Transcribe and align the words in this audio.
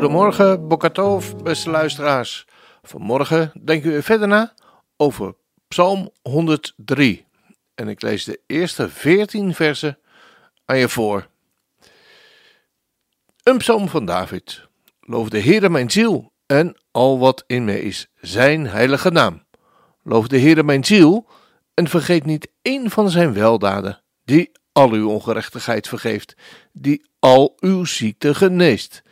Goedemorgen, 0.00 0.68
Bokatov, 0.68 1.34
beste 1.42 1.70
luisteraars. 1.70 2.46
Vanmorgen 2.82 3.52
denken 3.64 3.92
we 3.92 4.02
verder 4.02 4.28
na 4.28 4.54
over 4.96 5.34
Psalm 5.68 6.10
103. 6.22 7.26
En 7.74 7.88
ik 7.88 8.02
lees 8.02 8.24
de 8.24 8.40
eerste 8.46 8.88
14 8.88 9.54
versen 9.54 9.98
aan 10.64 10.78
je 10.78 10.88
voor. 10.88 11.26
Een 13.42 13.58
psalm 13.58 13.88
van 13.88 14.04
David. 14.04 14.68
Loof 15.00 15.28
de 15.28 15.40
Heere 15.40 15.68
mijn 15.68 15.90
ziel 15.90 16.32
en 16.46 16.76
al 16.90 17.18
wat 17.18 17.44
in 17.46 17.64
mij 17.64 17.80
is, 17.80 18.08
zijn 18.20 18.66
heilige 18.66 19.10
naam. 19.10 19.42
Loof 20.02 20.28
de 20.28 20.38
Heere 20.38 20.62
mijn 20.62 20.84
ziel 20.84 21.26
en 21.74 21.88
vergeet 21.88 22.24
niet 22.24 22.48
één 22.62 22.90
van 22.90 23.10
zijn 23.10 23.32
weldaden, 23.32 24.02
die 24.24 24.50
al 24.72 24.90
uw 24.90 25.08
ongerechtigheid 25.08 25.88
vergeeft, 25.88 26.34
die 26.72 27.06
al 27.18 27.56
uw 27.58 27.84
ziekte 27.84 28.34
geneest, 28.34 29.02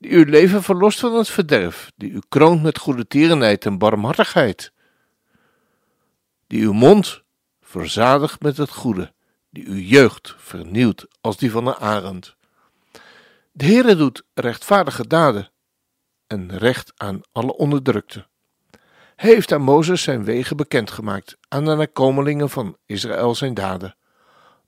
die 0.00 0.10
uw 0.10 0.24
leven 0.24 0.62
verlost 0.62 1.00
van 1.00 1.14
het 1.14 1.28
verderf, 1.28 1.92
die 1.96 2.10
u 2.10 2.20
kroont 2.28 2.62
met 2.62 2.78
goede 2.78 3.06
tierenheid 3.06 3.66
en 3.66 3.78
barmhartigheid, 3.78 4.72
die 6.46 6.62
uw 6.62 6.72
mond 6.72 7.22
verzadigt 7.60 8.42
met 8.42 8.56
het 8.56 8.70
goede, 8.70 9.12
die 9.50 9.66
uw 9.66 9.78
jeugd 9.78 10.34
vernieuwt 10.38 11.06
als 11.20 11.36
die 11.36 11.50
van 11.50 11.66
een 11.66 11.74
arend. 11.74 12.36
De 13.52 13.64
Heere 13.64 13.96
doet 13.96 14.22
rechtvaardige 14.34 15.06
daden 15.06 15.50
en 16.26 16.58
recht 16.58 16.92
aan 16.96 17.20
alle 17.32 17.56
onderdrukten. 17.56 18.26
Hij 19.16 19.30
heeft 19.30 19.52
aan 19.52 19.62
Mozes 19.62 20.02
zijn 20.02 20.24
wegen 20.24 20.56
bekendgemaakt, 20.56 21.36
aan 21.48 21.64
de 21.64 21.74
nakomelingen 21.74 22.50
van 22.50 22.76
Israël 22.86 23.34
zijn 23.34 23.54
daden. 23.54 23.96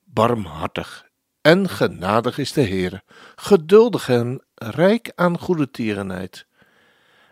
Barmhartig 0.04 1.10
en 1.42 1.68
genadig 1.68 2.38
is 2.38 2.52
de 2.52 2.62
Heere, 2.66 3.02
geduldig 3.36 4.08
en 4.08 4.44
rijk 4.54 5.12
aan 5.14 5.38
goede 5.38 5.70
tierenheid. 5.70 6.46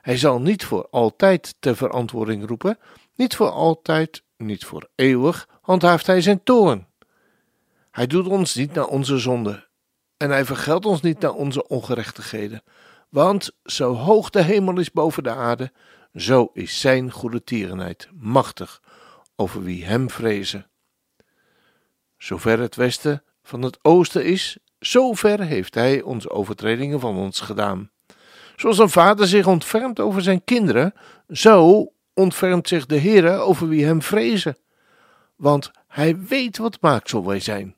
Hij 0.03 0.16
zal 0.16 0.41
niet 0.41 0.64
voor 0.64 0.89
altijd 0.91 1.55
ter 1.61 1.77
verantwoording 1.77 2.47
roepen, 2.47 2.78
niet 3.14 3.36
voor 3.36 3.50
altijd, 3.50 4.22
niet 4.36 4.64
voor 4.64 4.88
eeuwig, 4.94 5.48
handhaaft 5.61 6.06
hij 6.06 6.20
zijn 6.20 6.42
toorn. 6.42 6.86
Hij 7.91 8.06
doet 8.06 8.27
ons 8.27 8.55
niet 8.55 8.72
naar 8.72 8.86
onze 8.86 9.19
zonde, 9.19 9.69
en 10.16 10.31
hij 10.31 10.44
vergeldt 10.44 10.86
ons 10.86 11.00
niet 11.00 11.20
naar 11.20 11.34
onze 11.34 11.69
ongerechtigheden. 11.69 12.62
Want 13.08 13.50
zo 13.64 13.94
hoog 13.94 14.31
de 14.31 14.42
hemel 14.42 14.78
is 14.78 14.91
boven 14.91 15.22
de 15.22 15.31
aarde, 15.31 15.72
zo 16.14 16.50
is 16.53 16.81
zijn 16.81 17.11
goede 17.11 17.44
tierenheid 17.44 18.08
machtig 18.12 18.83
over 19.36 19.62
wie 19.62 19.84
hem 19.84 20.11
vrezen. 20.11 20.70
Zover 22.19 22.58
het 22.58 22.77
westen 22.77 23.25
van 23.51 23.62
het 23.62 23.79
oosten 23.83 24.25
is, 24.25 24.59
zover 24.79 25.41
heeft 25.41 25.75
hij 25.75 26.03
onze 26.03 26.31
overtredingen 26.31 27.01
van 27.01 27.17
ons 27.17 27.41
gedaan. 27.41 27.91
Zoals 28.56 28.79
een 28.79 28.91
vader 28.91 29.27
zich 29.27 29.47
ontfermt 29.47 30.01
over 30.01 30.23
zijn 30.23 30.45
kinderen, 30.45 30.95
zo 31.29 31.93
ontfermt 32.15 32.69
zich 32.69 32.87
de 32.87 33.01
Heere 33.01 33.31
over 33.31 33.69
wie 33.69 33.84
hem 33.84 34.03
vrezen. 34.03 34.56
Want 35.37 35.71
hij 35.87 36.19
weet 36.19 36.59
wat 36.59 36.81
maaksel 36.81 37.27
wij 37.27 37.41
zijn 37.41 37.75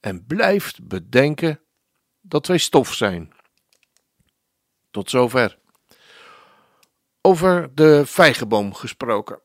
en 0.00 0.26
blijft 0.26 0.88
bedenken 0.88 1.60
dat 2.20 2.46
wij 2.46 2.58
stof 2.58 2.94
zijn. 2.94 3.32
Tot 4.90 5.10
zover. 5.10 5.58
Over 7.20 7.74
de 7.74 8.02
vijgenboom 8.06 8.74
gesproken. 8.74 9.40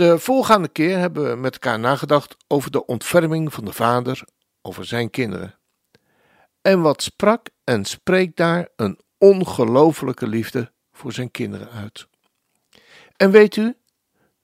De 0.00 0.18
voorgaande 0.18 0.68
keer 0.68 0.98
hebben 0.98 1.30
we 1.30 1.36
met 1.36 1.52
elkaar 1.52 1.78
nagedacht 1.78 2.36
over 2.46 2.70
de 2.70 2.86
ontferming 2.86 3.52
van 3.52 3.64
de 3.64 3.72
vader 3.72 4.24
over 4.62 4.84
zijn 4.84 5.10
kinderen. 5.10 5.58
En 6.62 6.80
wat 6.80 7.02
sprak 7.02 7.48
en 7.64 7.84
spreekt 7.84 8.36
daar 8.36 8.68
een 8.76 8.98
ongelooflijke 9.18 10.26
liefde 10.26 10.72
voor 10.92 11.12
zijn 11.12 11.30
kinderen 11.30 11.70
uit. 11.70 12.08
En 13.16 13.30
weet 13.30 13.56
u, 13.56 13.74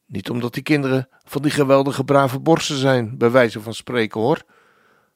niet 0.06 0.30
omdat 0.30 0.54
die 0.54 0.62
kinderen 0.62 1.08
van 1.24 1.42
die 1.42 1.50
geweldige 1.50 2.04
brave 2.04 2.40
borsten 2.40 2.76
zijn, 2.76 3.18
bij 3.18 3.30
wijze 3.30 3.60
van 3.60 3.74
spreken 3.74 4.20
hoor, 4.20 4.42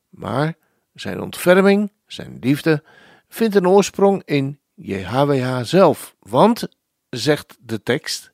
maar 0.08 0.54
zijn 0.92 1.20
ontferming, 1.20 1.92
zijn 2.06 2.36
liefde, 2.40 2.82
vindt 3.28 3.54
een 3.54 3.68
oorsprong 3.68 4.22
in 4.24 4.60
JHWH 4.74 5.60
zelf. 5.62 6.14
Want, 6.18 6.68
zegt 7.08 7.56
de 7.60 7.82
tekst, 7.82 8.32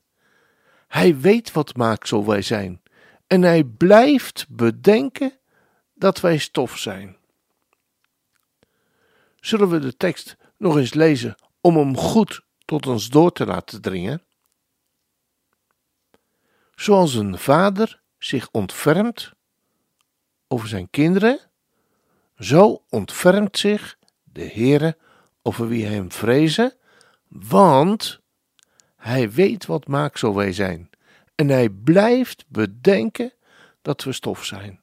hij 0.87 1.17
weet 1.17 1.51
wat 1.51 1.75
maaksel 1.75 2.25
wij 2.25 2.41
zijn 2.41 2.81
en 3.27 3.41
hij 3.41 3.63
blijft 3.63 4.45
bedenken 4.49 5.39
dat 5.93 6.19
wij 6.19 6.37
stof 6.37 6.77
zijn. 6.77 7.17
Zullen 9.39 9.69
we 9.69 9.79
de 9.79 9.97
tekst 9.97 10.37
nog 10.57 10.77
eens 10.77 10.93
lezen 10.93 11.35
om 11.61 11.77
hem 11.77 11.97
goed 11.97 12.41
tot 12.65 12.87
ons 12.87 13.09
door 13.09 13.31
te 13.31 13.45
laten 13.45 13.81
dringen? 13.81 14.21
Zoals 16.75 17.13
een 17.13 17.37
vader 17.37 18.01
zich 18.17 18.49
ontfermt 18.51 19.31
over 20.47 20.67
zijn 20.67 20.89
kinderen, 20.89 21.39
zo 22.39 22.83
ontfermt 22.89 23.57
zich 23.57 23.97
de 24.23 24.47
Heere 24.47 24.97
over 25.41 25.67
wie 25.67 25.85
hem 25.85 26.11
vrezen, 26.11 26.73
want 27.27 28.21
hij 28.97 29.31
weet 29.31 29.65
wat 29.65 29.87
maaksel 29.87 30.35
wij 30.35 30.53
zijn 30.53 30.89
en 31.35 31.47
hij 31.47 31.69
blijft 31.69 32.45
bedenken 32.47 33.33
dat 33.81 34.03
we 34.03 34.11
stof 34.11 34.45
zijn. 34.45 34.79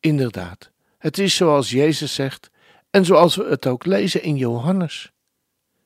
Inderdaad, 0.00 0.70
het 0.98 1.18
is 1.18 1.36
zoals 1.36 1.70
Jezus 1.70 2.14
zegt 2.14 2.50
en 2.90 3.04
zoals 3.04 3.36
we 3.36 3.44
het 3.44 3.66
ook 3.66 3.84
lezen 3.84 4.22
in 4.22 4.36
Johannes. 4.36 5.12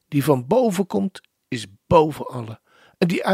Die 0.09 0.25
van 0.25 0.47
boven 0.47 0.87
komt, 0.87 1.21
is 1.49 1.67
boven 1.87 2.27
alle. 2.27 2.61
En 2.99 3.09
die 3.09 3.27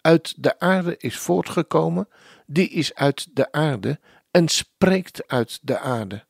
uit 0.00 0.42
de 0.42 0.58
aarde 0.58 0.96
is 0.96 1.18
voortgekomen, 1.18 2.08
die 2.46 2.68
is 2.68 2.94
uit 2.94 3.36
de 3.36 3.52
aarde 3.52 4.00
en 4.30 4.48
spreekt 4.48 5.28
uit 5.28 5.58
de 5.62 5.78
aarde. 5.78 6.24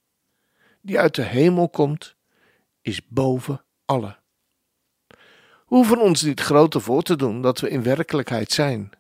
Die 0.81 0.99
uit 0.99 1.15
de 1.15 1.23
hemel 1.23 1.69
komt, 1.69 2.17
is 2.81 3.09
boven 3.09 3.65
alle. 3.85 4.17
Hoeven 5.75 6.01
ons 6.01 6.23
niet 6.23 6.41
groter 6.41 6.81
voor 6.81 7.03
te 7.03 7.17
doen 7.17 7.43
dat 7.43 7.61
we 7.61 7.71
in 7.71 7.83
werkelijkheid 7.83 8.53
zijn. 8.53 8.91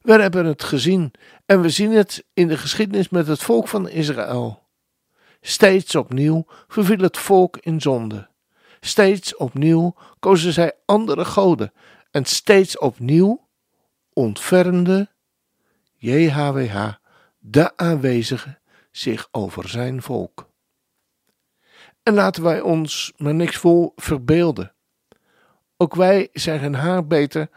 We 0.00 0.12
hebben 0.12 0.46
het 0.46 0.62
gezien 0.62 1.12
en 1.46 1.60
we 1.60 1.70
zien 1.70 1.90
het 1.92 2.24
in 2.32 2.48
de 2.48 2.56
geschiedenis 2.56 3.08
met 3.08 3.26
het 3.26 3.42
volk 3.42 3.68
van 3.68 3.88
Israël. 3.88 4.62
Steeds 5.40 5.94
opnieuw 5.94 6.44
verviel 6.68 6.98
het 6.98 7.18
volk 7.18 7.56
in 7.56 7.80
zonde. 7.80 8.28
Steeds 8.80 9.36
opnieuw 9.36 9.94
kozen 10.18 10.52
zij 10.52 10.72
andere 10.84 11.24
goden 11.24 11.72
en 12.10 12.24
steeds 12.24 12.78
opnieuw 12.78 13.48
ontfermde 14.12 15.10
JHWH, 15.94 16.92
de 17.38 17.76
aanwezige, 17.76 18.58
zich 18.90 19.28
over 19.30 19.68
zijn 19.68 20.02
volk. 20.02 20.48
En 22.02 22.14
laten 22.14 22.42
wij 22.42 22.60
ons 22.60 23.12
maar 23.16 23.34
niks 23.34 23.56
voor 23.56 23.92
verbeelden. 23.96 24.73
Ook 25.84 25.94
wij 25.94 26.28
zijn 26.32 26.60
geen 26.60 26.74
haar 26.74 27.06
beter 27.06 27.48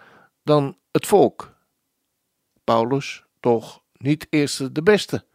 dan 0.44 0.78
het 0.92 1.08
volk. 1.08 1.56
Paulus, 2.64 3.24
toch 3.40 3.82
niet 3.98 4.28
eerste 4.30 4.72
de 4.72 4.84
beste, 4.84 5.26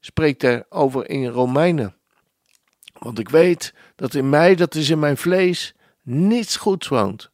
spreekt 0.00 0.42
er 0.42 0.66
over 0.68 1.08
in 1.10 1.26
Romeinen. 1.26 1.96
Want 2.98 3.18
ik 3.18 3.28
weet 3.28 3.74
dat 3.96 4.14
in 4.14 4.28
mij, 4.28 4.54
dat 4.54 4.74
is 4.74 4.90
in 4.90 4.98
mijn 4.98 5.16
vlees, 5.16 5.74
niets 6.02 6.56
goeds 6.56 6.88
woont. 6.88 7.30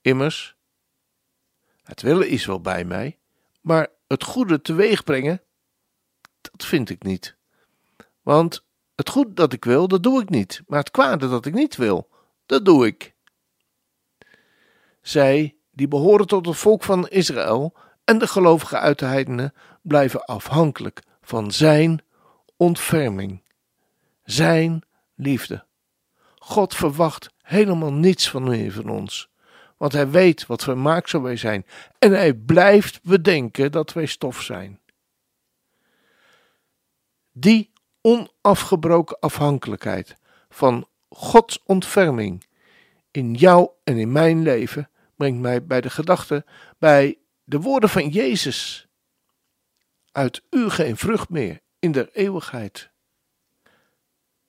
Immers, 0.00 0.56
het 1.82 2.02
willen 2.02 2.28
is 2.28 2.46
wel 2.46 2.60
bij 2.60 2.84
mij, 2.84 3.18
maar 3.60 3.88
het 4.06 4.24
goede 4.24 4.60
teweeg 4.60 5.04
brengen, 5.04 5.42
dat 6.40 6.64
vind 6.64 6.90
ik 6.90 7.02
niet. 7.02 7.36
Want 8.20 8.64
het 8.94 9.08
goede 9.08 9.32
dat 9.32 9.52
ik 9.52 9.64
wil, 9.64 9.88
dat 9.88 10.02
doe 10.02 10.22
ik 10.22 10.28
niet, 10.28 10.62
maar 10.66 10.78
het 10.78 10.90
kwade 10.90 11.28
dat 11.28 11.46
ik 11.46 11.54
niet 11.54 11.76
wil, 11.76 12.08
dat 12.46 12.64
doe 12.64 12.86
ik. 12.86 13.11
Zij, 15.02 15.56
die 15.70 15.88
behoren 15.88 16.26
tot 16.26 16.46
het 16.46 16.56
volk 16.56 16.82
van 16.82 17.08
Israël 17.08 17.74
en 18.04 18.18
de 18.18 18.26
gelovigen 18.26 18.80
uit 18.80 18.98
de 18.98 19.04
heidenen, 19.04 19.54
blijven 19.82 20.24
afhankelijk 20.24 21.02
van 21.22 21.52
zijn 21.52 22.02
ontferming. 22.56 23.42
Zijn 24.24 24.82
liefde. 25.14 25.64
God 26.38 26.74
verwacht 26.74 27.30
helemaal 27.42 27.92
niets 27.92 28.30
van 28.30 28.42
meer 28.42 28.72
van 28.72 28.88
ons, 28.88 29.30
want 29.76 29.92
Hij 29.92 30.10
weet 30.10 30.46
wat 30.46 30.74
maaksel 30.74 31.22
wij 31.22 31.36
zijn 31.36 31.66
en 31.98 32.12
Hij 32.12 32.34
blijft 32.34 33.02
bedenken 33.02 33.72
dat 33.72 33.92
wij 33.92 34.06
stof 34.06 34.42
zijn. 34.42 34.80
Die 37.32 37.72
onafgebroken 38.00 39.18
afhankelijkheid 39.20 40.16
van 40.48 40.86
Gods 41.08 41.62
ontferming 41.64 42.44
in 43.10 43.34
jou 43.34 43.70
en 43.84 43.96
in 43.96 44.12
mijn 44.12 44.42
leven 44.42 44.90
brengt 45.16 45.40
mij 45.40 45.64
bij 45.64 45.80
de 45.80 45.90
gedachte, 45.90 46.44
bij 46.78 47.18
de 47.44 47.60
woorden 47.60 47.88
van 47.88 48.08
Jezus. 48.08 48.86
Uit 50.12 50.42
u 50.50 50.70
geen 50.70 50.96
vrucht 50.96 51.28
meer 51.28 51.60
in 51.78 51.92
der 51.92 52.08
eeuwigheid. 52.12 52.90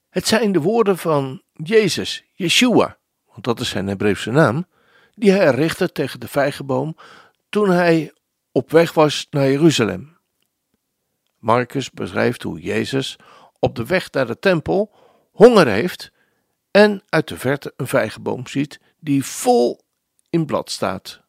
Het 0.10 0.28
zijn 0.28 0.52
de 0.52 0.62
woorden 0.62 0.98
van 0.98 1.42
Jezus, 1.54 2.24
Yeshua, 2.34 2.98
want 3.32 3.44
dat 3.44 3.60
is 3.60 3.70
zijn 3.70 3.88
Hebreeuwse 3.88 4.32
naam, 4.32 4.66
die 5.16 5.32
hij 5.32 5.50
richtte 5.50 5.92
tegen 5.92 6.20
de 6.20 6.28
vijgenboom 6.28 6.96
toen 7.50 7.70
hij 7.70 8.14
op 8.52 8.72
weg 8.72 8.94
was 8.94 9.28
naar 9.30 9.50
Jeruzalem. 9.50 10.18
Marcus 11.38 11.92
beschrijft 11.92 12.44
hoe 12.44 12.60
Jezus 12.60 13.16
op 13.60 13.76
de 13.76 13.86
weg 13.86 14.12
naar 14.12 14.28
de 14.28 14.40
tempel 14.40 14.92
honger 15.32 15.68
heeft 15.68 16.12
en 16.72 17.04
uit 17.10 17.28
de 17.28 17.38
verte 17.38 17.74
een 17.78 17.88
vijgenboom 17.88 18.48
ziet 18.48 18.80
die 19.00 19.26
vol 19.26 19.83
in 20.34 20.46
blad 20.46 20.72
staat. 20.72 21.22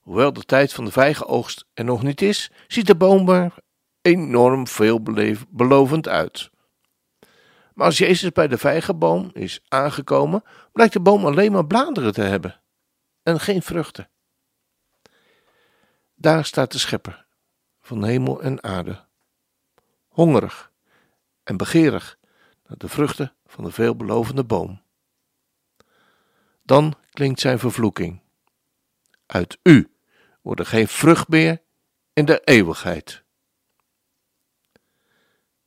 Hoewel 0.00 0.32
de 0.32 0.42
tijd 0.42 0.72
van 0.72 0.84
de 0.84 0.90
vijgenoogst 0.90 1.64
er 1.72 1.84
nog 1.84 2.02
niet 2.02 2.22
is, 2.22 2.50
ziet 2.66 2.86
de 2.86 2.96
boom 2.96 3.28
er 3.28 3.54
enorm 4.00 4.66
veelbelovend 4.66 6.08
uit. 6.08 6.50
Maar 7.74 7.86
als 7.86 7.98
Jezus 7.98 8.32
bij 8.32 8.48
de 8.48 8.58
vijgenboom 8.58 9.30
is 9.32 9.64
aangekomen, 9.68 10.42
blijkt 10.72 10.92
de 10.92 11.00
boom 11.00 11.26
alleen 11.26 11.52
maar 11.52 11.66
bladeren 11.66 12.12
te 12.12 12.22
hebben 12.22 12.60
en 13.22 13.40
geen 13.40 13.62
vruchten. 13.62 14.10
Daar 16.14 16.44
staat 16.44 16.72
de 16.72 16.78
schepper 16.78 17.26
van 17.80 18.04
hemel 18.04 18.42
en 18.42 18.62
aarde, 18.62 19.04
hongerig 20.08 20.70
en 21.42 21.56
begeerig 21.56 22.18
naar 22.66 22.78
de 22.78 22.88
vruchten 22.88 23.34
van 23.46 23.64
de 23.64 23.70
veelbelovende 23.70 24.44
boom. 24.44 24.82
Dan 26.62 26.94
klinkt 27.14 27.40
zijn 27.40 27.58
vervloeking. 27.58 28.20
Uit 29.26 29.58
u 29.62 29.90
wordt 30.42 30.66
geen 30.66 30.88
vrucht 30.88 31.28
meer 31.28 31.62
in 32.12 32.24
de 32.24 32.40
eeuwigheid. 32.44 33.22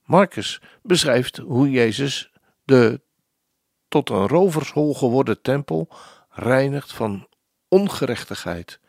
Marcus 0.03 0.61
beschrijft 0.81 1.37
hoe 1.37 1.71
Jezus 1.71 2.31
de 2.63 3.01
tot 3.87 4.09
een 4.09 4.27
rovershol 4.27 4.93
geworden 4.93 5.41
tempel 5.41 5.89
reinigt 6.29 6.93
van 6.93 7.27
ongerechtigheid 7.67 8.79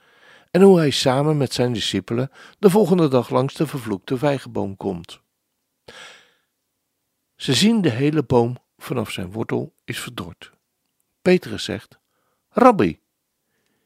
en 0.50 0.60
hoe 0.60 0.78
hij 0.78 0.90
samen 0.90 1.36
met 1.36 1.52
zijn 1.52 1.72
discipelen 1.72 2.30
de 2.58 2.70
volgende 2.70 3.08
dag 3.08 3.30
langs 3.30 3.54
de 3.54 3.66
vervloekte 3.66 4.18
vijgenboom 4.18 4.76
komt. 4.76 5.20
Ze 7.36 7.54
zien 7.54 7.80
de 7.80 7.90
hele 7.90 8.22
boom 8.22 8.58
vanaf 8.78 9.10
zijn 9.10 9.32
wortel 9.32 9.74
is 9.84 10.00
verdord. 10.00 10.52
Petrus 11.22 11.64
zegt: 11.64 11.98
Rabbi, 12.58 13.00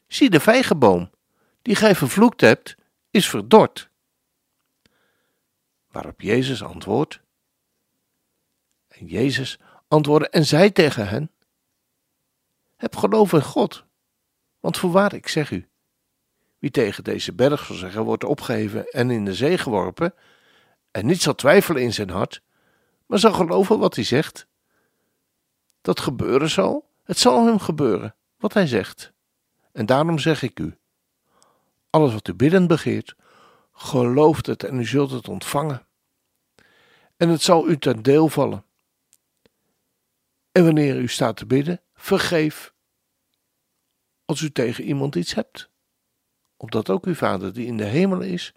zie 0.07 0.31
de 0.31 0.41
vijgenboom 0.41 1.11
die 1.63 1.75
gij 1.75 1.95
vervloekt 1.95 2.41
hebt, 2.41 2.77
is 3.11 3.29
verdord. 3.29 3.91
Waarop 5.91 6.21
Jezus 6.21 6.63
antwoordt: 6.63 7.21
En 8.89 9.07
Jezus 9.07 9.59
antwoordde 9.89 10.29
en 10.29 10.45
zei 10.45 10.73
tegen 10.73 11.09
hen: 11.09 11.31
Heb 12.77 12.97
geloof 12.97 13.33
in 13.33 13.43
God, 13.43 13.85
want 14.61 14.79
voorwaar 14.79 15.15
ik 15.15 15.29
zeg 15.29 15.51
u, 15.51 15.69
wie 16.59 16.71
tegen 16.71 17.05
deze 17.05 17.33
berg 17.33 17.65
zal 17.65 17.77
zeggen, 17.77 18.05
wordt 18.05 18.25
opgeheven 18.25 18.87
en 18.87 19.11
in 19.11 19.25
de 19.25 19.35
zee 19.35 19.59
geworpen, 19.59 20.15
en 20.91 21.07
niet 21.07 21.23
zal 21.23 21.35
twijfelen 21.35 21.83
in 21.83 21.93
zijn 21.93 22.11
hart, 22.11 22.43
maar 23.07 23.19
zal 23.19 23.33
geloven 23.33 23.79
wat 23.79 23.95
hij 23.95 24.05
zegt, 24.05 24.47
dat 25.81 26.01
gebeuren 26.01 26.51
zal, 26.51 26.91
het 27.03 27.19
zal 27.19 27.47
hem 27.47 27.59
gebeuren, 27.59 28.15
wat 28.43 28.55
hij 28.55 28.67
zegt. 28.67 29.13
En 29.73 29.87
daarom 29.87 30.19
zeg 30.19 30.43
ik 30.43 30.59
u, 30.59 30.77
alles 31.91 32.13
wat 32.13 32.29
u 32.29 32.35
bidden 32.35 32.67
begeert, 32.67 33.15
gelooft 33.73 34.47
het 34.47 34.65
en 34.65 34.79
u 34.79 34.87
zult 34.87 35.11
het 35.11 35.29
ontvangen. 35.29 35.87
En 37.17 37.29
het 37.29 37.43
zal 37.43 37.69
u 37.69 37.79
ten 37.79 38.03
deel 38.03 38.29
vallen. 38.29 38.65
En 40.53 40.65
wanneer 40.65 40.97
u 40.97 41.09
staat 41.09 41.37
te 41.37 41.47
bidden, 41.47 41.81
vergeef 41.95 42.75
als 44.25 44.41
u 44.41 44.53
tegen 44.53 44.85
iemand 44.85 45.15
iets 45.15 45.35
hebt, 45.35 45.71
opdat 46.57 46.91
ook 46.91 47.07
uw 47.07 47.15
Vader 47.15 47.53
die 47.53 47.67
in 47.67 47.77
de 47.77 47.85
hemel 47.85 48.21
is, 48.21 48.55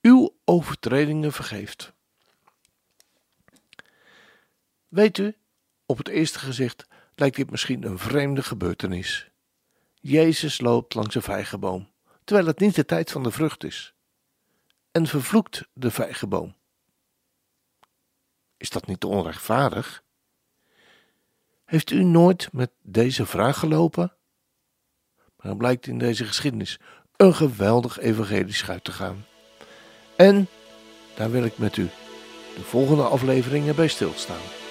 uw 0.00 0.36
overtredingen 0.44 1.32
vergeeft. 1.32 1.92
Weet 4.88 5.18
u, 5.18 5.36
op 5.86 5.98
het 5.98 6.08
eerste 6.08 6.38
gezicht 6.38 6.86
lijkt 7.14 7.36
dit 7.36 7.50
misschien 7.50 7.84
een 7.84 7.98
vreemde 7.98 8.42
gebeurtenis. 8.42 9.30
Jezus 9.94 10.60
loopt 10.60 10.94
langs 10.94 11.14
een 11.14 11.22
vijgenboom, 11.22 11.90
terwijl 12.24 12.46
het 12.46 12.58
niet 12.58 12.74
de 12.74 12.84
tijd 12.84 13.10
van 13.10 13.22
de 13.22 13.30
vrucht 13.30 13.64
is, 13.64 13.94
en 14.90 15.06
vervloekt 15.06 15.68
de 15.72 15.90
vijgenboom. 15.90 16.54
Is 18.56 18.70
dat 18.70 18.86
niet 18.86 19.04
onrechtvaardig? 19.04 20.02
Heeft 21.64 21.90
u 21.90 22.04
nooit 22.04 22.52
met 22.52 22.70
deze 22.82 23.26
vraag 23.26 23.58
gelopen? 23.58 24.12
Maar 25.16 25.46
dan 25.46 25.56
blijkt 25.56 25.86
in 25.86 25.98
deze 25.98 26.24
geschiedenis 26.24 26.78
een 27.16 27.34
geweldig 27.34 27.98
evangelisch 27.98 28.68
uit 28.68 28.84
te 28.84 28.92
gaan. 28.92 29.26
En 30.16 30.48
daar 31.14 31.30
wil 31.30 31.44
ik 31.44 31.58
met 31.58 31.76
u 31.76 31.88
de 32.54 32.62
volgende 32.62 33.02
afleveringen 33.02 33.76
bij 33.76 33.88
stilstaan. 33.88 34.63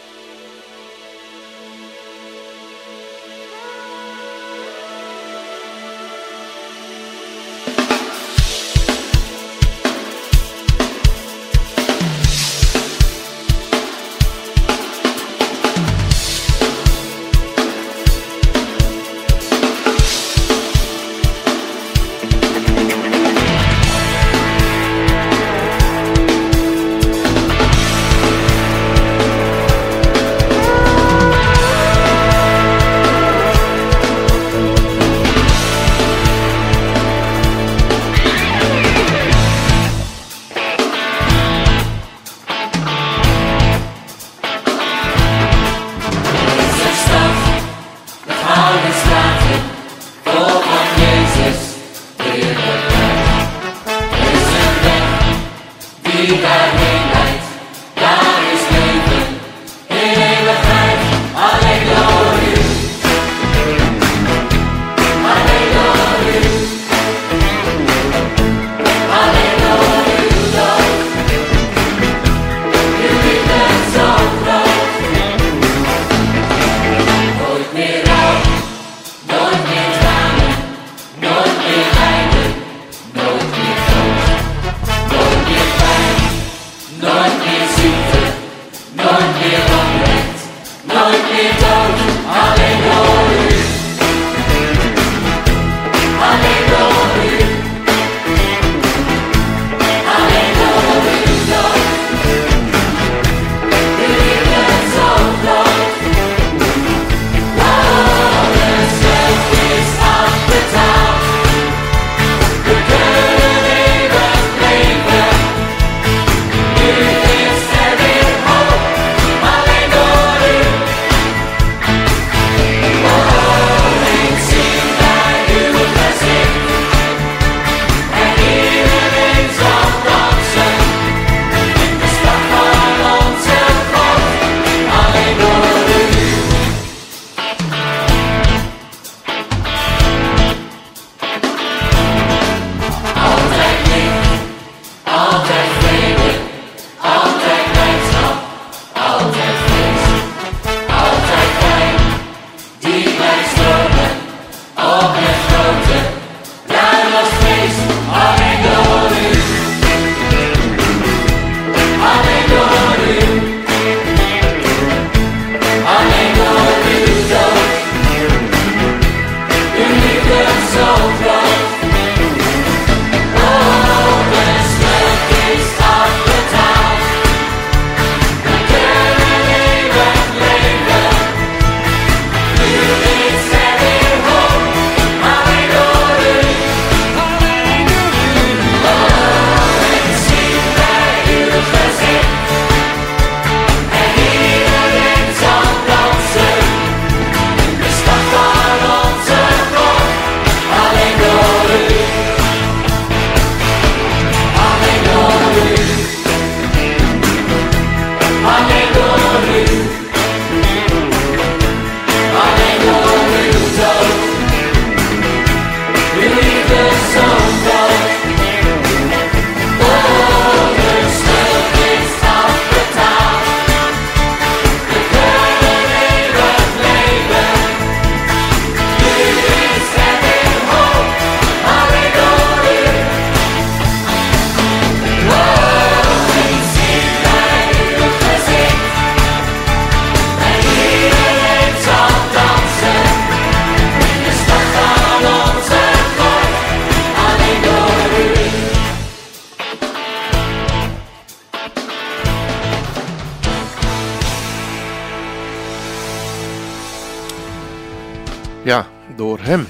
Door 259.16 259.40
Hem 259.40 259.68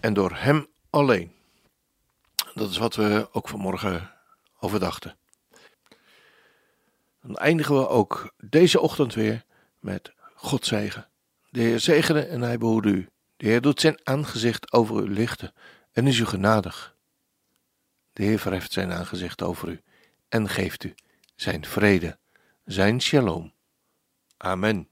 en 0.00 0.14
door 0.14 0.32
Hem 0.34 0.66
alleen. 0.90 1.32
Dat 2.54 2.70
is 2.70 2.76
wat 2.76 2.94
we 2.94 3.28
ook 3.32 3.48
vanmorgen 3.48 4.10
overdachten. 4.60 5.16
Dan 7.22 7.36
eindigen 7.36 7.74
we 7.74 7.88
ook 7.88 8.34
deze 8.36 8.80
ochtend 8.80 9.14
weer 9.14 9.44
met 9.78 10.12
God 10.34 10.66
zegen. 10.66 11.08
De 11.50 11.60
Heer 11.60 11.80
zegene 11.80 12.20
en 12.20 12.40
hij 12.40 12.58
behoede 12.58 12.88
u. 12.88 13.08
De 13.36 13.46
Heer 13.46 13.60
doet 13.60 13.80
zijn 13.80 14.00
aangezicht 14.02 14.72
over 14.72 15.02
u 15.02 15.08
lichten 15.08 15.52
en 15.92 16.06
is 16.06 16.18
u 16.18 16.24
genadig. 16.24 16.96
De 18.12 18.22
Heer 18.22 18.38
verheft 18.38 18.72
zijn 18.72 18.92
aangezicht 18.92 19.42
over 19.42 19.68
u 19.68 19.80
en 20.28 20.48
geeft 20.48 20.84
u 20.84 20.94
zijn 21.34 21.64
vrede, 21.64 22.18
zijn 22.64 23.00
shalom. 23.00 23.52
Amen. 24.36 24.91